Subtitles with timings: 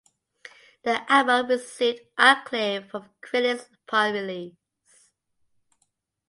[0.81, 4.55] The album received acclaim from critics upon release.